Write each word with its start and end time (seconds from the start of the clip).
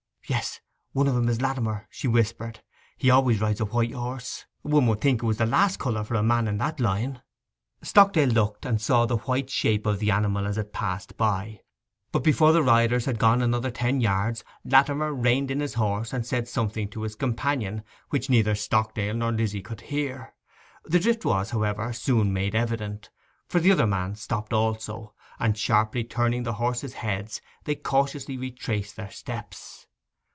'Yes, 0.27 0.61
one 0.93 1.09
of 1.09 1.15
'em 1.17 1.27
is 1.27 1.41
Latimer,' 1.41 1.89
she 1.89 2.07
whispered. 2.07 2.61
'He 2.95 3.09
always 3.09 3.41
rides 3.41 3.59
a 3.59 3.65
white 3.65 3.91
horse. 3.91 4.45
One 4.61 4.87
would 4.87 5.01
think 5.01 5.21
it 5.21 5.25
was 5.25 5.35
the 5.39 5.45
last 5.45 5.77
colour 5.77 6.05
for 6.05 6.15
a 6.15 6.23
man 6.23 6.47
in 6.47 6.57
that 6.59 6.79
line.' 6.79 7.21
Stockdale 7.81 8.29
looked, 8.29 8.65
and 8.65 8.79
saw 8.79 9.05
the 9.05 9.17
white 9.17 9.49
shape 9.49 9.85
of 9.85 9.99
the 9.99 10.09
animal 10.09 10.47
as 10.47 10.57
it 10.57 10.71
passed 10.71 11.17
by; 11.17 11.59
but 12.13 12.23
before 12.23 12.53
the 12.53 12.63
riders 12.63 13.03
had 13.03 13.19
gone 13.19 13.41
another 13.41 13.69
ten 13.69 13.99
yards, 13.99 14.45
Latimer 14.63 15.13
reined 15.13 15.51
in 15.51 15.59
his 15.59 15.73
horse, 15.73 16.13
and 16.13 16.25
said 16.25 16.47
something 16.47 16.87
to 16.91 17.01
his 17.01 17.15
companion 17.15 17.83
which 18.07 18.29
neither 18.29 18.55
Stockdale 18.55 19.13
nor 19.15 19.33
Lizzy 19.33 19.61
could 19.61 19.81
hear. 19.81 20.33
Its 20.89 21.03
drift 21.03 21.25
was, 21.25 21.49
however, 21.49 21.91
soon 21.91 22.31
made 22.31 22.55
evident, 22.55 23.09
for 23.49 23.59
the 23.59 23.71
other 23.73 23.87
man 23.87 24.15
stopped 24.15 24.53
also; 24.53 25.13
and 25.39 25.57
sharply 25.57 26.05
turning 26.05 26.43
the 26.43 26.53
horses' 26.53 26.93
heads 26.93 27.41
they 27.65 27.75
cautiously 27.75 28.37
retraced 28.37 28.95
their 28.95 29.11
steps. 29.11 29.87